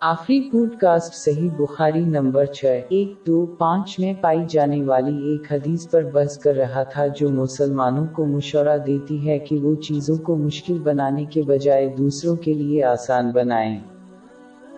آخری 0.00 0.40
pod 0.52 0.76
cost 0.76 1.14
صحیح 1.14 1.50
بخاری 1.58 2.00
number 2.00 2.44
چھ۔ 2.44 2.80
ایک 2.88 3.12
دو 3.26 3.46
پانچ 3.58 3.98
میں 3.98 4.14
پائی 4.20 4.38
جانے 4.48 4.82
والی 4.82 5.30
ایک 5.30 5.52
حدیث 5.52 5.90
پر 5.90 6.02
بحث 6.02 6.38
کر 6.38 6.54
رہا 6.54 6.82
تھا 6.82 7.06
جو 7.06 7.28
مسلمانوں 7.28 8.06
کو 8.12 8.26
مشورہ 8.26 8.78
دیتی 8.86 9.28
ہے 9.28 9.38
کہ 9.38 9.56
وہ 9.56 9.74
چیزوں 9.74 10.16
کو 10.16 10.36
مشکل 10.36 10.78
بنانے 10.78 11.24
کے 11.24 11.42
بجائے 11.42 11.94
دوسروں 11.98 12.36
کے 12.36 12.52
لیے 12.52 12.84
آسان 12.84 13.30
بنائیں۔ 13.30 13.80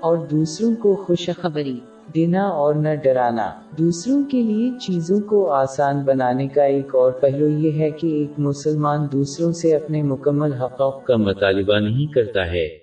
اور 0.01 0.17
دوسروں 0.17 0.75
کو 0.79 0.97
خوشخبری 1.07 1.81
دینا 2.15 2.49
اور 2.49 2.75
نہ 2.75 2.95
ڈرانا۔ 3.03 3.51
دوسروں 3.79 4.23
کے 4.31 4.43
لیے 4.43 4.71
چیزوں 4.81 5.21
کو 5.21 5.51
آسان 5.51 6.03
بنانے 6.05 6.49
کا 6.49 6.63
ایک 6.63 6.95
اور 6.95 7.13
پہلو 7.13 7.49
یہ 7.49 7.73
ہے 7.73 7.91
کہ 7.91 8.07
ایک 8.07 8.31
مسلمان 8.39 9.07
دوسروں 9.13 9.53
سے 9.53 9.77
اپنے 9.77 10.03
مکمل 10.03 10.53
حقوق 10.53 11.05
کا 11.05 11.17
مطالبہ 11.17 11.79
نہیں 11.79 12.13
کرتا 12.13 12.47
ہے۔ 12.47 12.80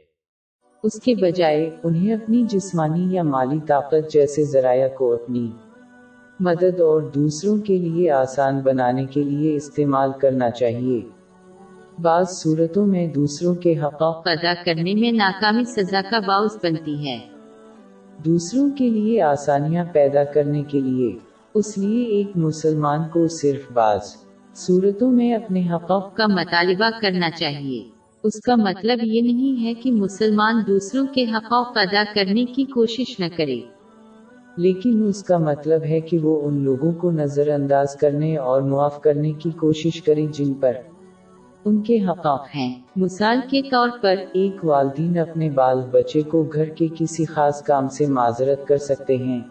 اس 0.84 1.02
کے 1.02 1.16
بجائے 1.16 1.76
انہیں 1.84 2.14
اپنی 2.14 2.44
جسمانی 2.44 3.16
یا 3.16 3.24
مالی 3.24 3.60
طاقت 3.68 4.14
جیسے 4.14 4.44
ذرائع 4.44 4.88
کو 4.88 5.14
اپنی 5.14 5.52
مدد 6.40 6.80
اور 6.80 7.02
دوسروں 7.02 7.58
کے 7.58 7.78
لیے 7.78 8.12
آسان 8.12 8.60
بنانے 8.60 9.06
کے 9.06 9.24
لیے 9.24 9.56
استعمال 9.56 10.12
کرنا 10.22 10.50
چاہیے۔ 10.50 11.02
بعض 12.02 12.30
صورتوں 12.30 12.88
میں 12.88 13.08
دوسروں 13.08 13.56
کے 13.56 13.80
حقوق 13.80 14.28
ادا 14.28 14.54
کرنے 14.66 14.94
میں 14.94 15.12
ناکامی 15.12 15.64
سزا 15.64 16.02
کا 16.12 16.20
باعث 16.20 16.58
بنتی 16.64 17.10
ہے۔ 17.10 17.20
دوسروں 18.26 18.70
کے 18.78 18.90
لیے 18.90 19.22
آسانیاں 19.22 19.86
پیدا 19.92 20.24
کرنے 20.24 20.64
کے 20.64 20.80
لیے۔ 20.80 21.18
اس 21.54 21.78
لیے 21.78 22.06
ایک 22.06 22.32
مسلمان 22.36 23.00
کو 23.14 23.28
صرف 23.28 23.72
بعض 23.74 24.00
صورتوں 24.56 25.12
میں 25.12 25.34
اپنے 25.34 25.70
حقوق 25.70 26.16
کا 26.16 26.28
مطالبہ 26.28 26.90
کرنا 27.02 27.30
چاہیے۔ 27.32 27.97
اس 28.28 28.40
کا 28.40 28.56
مطلب 28.56 29.00
یہ 29.04 29.22
نہیں 29.22 29.64
ہے 29.64 29.74
کہ 29.74 29.92
مسلمان 29.92 30.56
دوسروں 30.68 31.06
کے 31.14 31.24
حقوق 31.24 31.78
ادا 31.78 32.04
کرنے 32.16 32.46
کی 32.46 32.64
کوشش 32.64 33.20
نہ 33.20 33.26
کرے۔ 33.38 33.60
لیکن 34.58 35.06
اس 35.08 35.24
کا 35.24 35.38
مطلب 35.38 35.84
ہے 35.84 36.00
کہ 36.00 36.18
وہ 36.18 36.48
ان 36.48 36.64
لوگوں 36.64 36.92
کو 36.92 37.12
نظر 37.12 37.48
انداز 37.48 37.96
کرنے 37.96 38.38
اور 38.38 38.62
معاف 38.62 39.02
کرنے 39.02 39.32
کی 39.32 39.50
کوشش 39.50 40.02
کرے 40.04 40.26
جن 40.32 40.54
پر 40.54 40.72
ان 41.66 41.82
کے 41.82 42.06
حقوق 42.06 42.46
ہیں۔ 42.56 42.76
مثال 42.96 43.40
کے 43.50 43.62
طور 43.62 43.90
پر 44.02 44.16
ایک 44.34 44.66
والدین 44.66 45.18
اپنے 45.18 45.50
بال 45.50 45.82
بچے 45.92 46.22
کو 46.22 46.44
گھر 46.44 46.66
کے 46.66 46.88
کسی 46.98 47.26
خاص 47.26 47.64
کام 47.64 47.88
سے 47.88 48.06
معذرت 48.06 48.68
کر 48.68 48.78
سکتے 48.78 49.18
ہیں۔ 49.18 49.42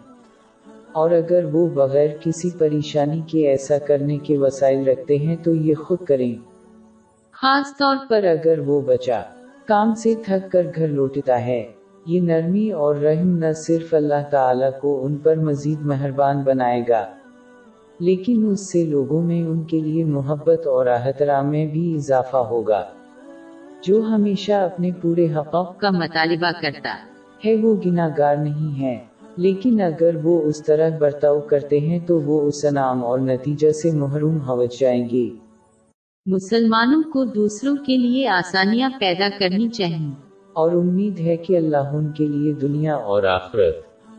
اور 0.91 1.11
اگر 1.11 1.45
وہ 1.45 1.67
بغیر 1.67 2.07
کسی 2.19 2.49
پریشانی 2.57 3.21
کے 3.27 3.49
ایسا 3.49 3.77
کرنے 3.77 4.17
کے 4.17 4.37
وسائل 4.37 4.87
رکھتے 4.87 5.17
ہیں 5.17 5.35
تو 5.43 5.51
یہ 5.55 5.75
خود 5.75 5.99
کریں۔ 6.05 6.56
خاص 7.41 7.77
طور 7.79 7.95
پر 8.09 8.23
اگر 8.23 8.59
وہ 8.59 8.81
بچہ 8.81 9.25
کام 9.65 9.95
سے 9.95 10.13
تھک 10.25 10.51
کر 10.51 10.67
گھر 10.75 10.87
لوٹتا 10.87 11.45
ہے، 11.45 11.63
یہ 12.05 12.21
نرمی 12.21 12.71
اور 12.71 12.95
رحم 12.95 13.37
نہ 13.37 13.51
صرف 13.55 13.93
اللہ 13.93 14.29
تعالیٰ 14.29 14.69
کو 14.81 15.05
ان 15.05 15.15
پر 15.15 15.35
مزید 15.35 15.81
مہربان 15.81 16.41
بنائے 16.41 16.81
گا، 16.89 17.05
لیکن 17.99 18.47
اس 18.51 18.71
سے 18.71 18.85
لوگوں 18.85 19.21
میں 19.21 19.43
ان 19.43 19.63
کے 19.63 19.79
لیے 19.79 20.03
محبت 20.03 20.67
اور 20.67 20.85
احترام 20.85 21.47
میں 21.47 21.65
بھی 21.65 21.95
اضافہ 21.95 22.37
ہوگا۔ 22.37 22.85
جو 23.81 24.01
ہمیشہ 24.01 24.51
اپنے 24.51 24.91
پورے 25.01 25.27
حقوق 25.35 25.77
کا 25.77 25.89
مطالبہ 25.89 26.51
کرتا 26.61 26.95
ہے، 27.45 27.55
وہ 27.55 27.75
گناہ 27.85 28.09
گار 28.17 28.35
نہیں 28.35 28.81
ہے۔ 28.81 28.97
لیکن 29.37 29.81
اگر 29.81 30.15
وہ 30.23 30.41
اس 30.41 30.63
طرح 30.63 30.89
برتاؤ 30.99 31.39
کرتے 31.39 31.79
ہیں، 31.79 31.99
تو 32.07 32.21
وہ 32.21 32.41
اس 32.41 32.65
انعام 32.65 33.05
اور 33.05 33.19
نتیجہ 33.19 33.71
سے 33.71 33.91
محروم 33.91 34.37
ہو 34.47 34.65
جائیں 34.79 35.09
گے۔ 35.09 35.46
مسلمانوں 36.27 37.03
کو 37.03 37.25
دوسروں 37.25 37.75
کے 37.75 37.97
لیے 37.97 38.27
آسانیاں 38.27 38.89
پیدا 38.99 39.29
کرنی 39.39 39.69
چاہیے۔ 39.69 40.11
اور 40.53 40.71
امید 40.71 41.19
ہے 41.19 41.37
کہ 41.37 41.57
اللہ 41.57 41.77
ان 41.77 42.11
کے 42.11 42.27
لیے 42.27 42.53
دنیا 42.53 42.95
اور 42.95 43.23
آخرت۔ 43.23 43.75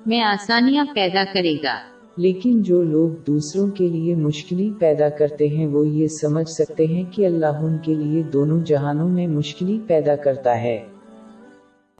میں 0.06 0.23
آسانیاں 0.23 0.85
پیدا 0.95 1.24
کرے 1.35 1.55
گا۔ 1.55 1.79
لیکن 2.17 2.63
جو 2.63 2.83
لوگ 2.83 3.11
دوسروں 3.27 3.68
کے 3.68 3.89
لیے 3.89 4.14
مشکلیں 4.14 4.80
پیدا 4.80 5.08
کرتے 5.08 5.48
ہیں 5.48 5.67
وہ 5.67 5.86
یہ 5.86 6.07
سمجھ 6.07 6.48
سکتے 6.48 6.86
ہیں 6.86 7.02
کہ 7.11 7.27
اللہ 7.27 7.47
ان 7.47 7.79
کے 7.79 7.95
لیے 7.95 8.23
دونوں 8.23 8.61
جہانوں 8.61 9.08
میں 9.08 9.27
مشکلیں 9.27 9.89
پیدا 9.89 10.17
کرتا 10.17 10.63
ہے۔ 10.63 10.85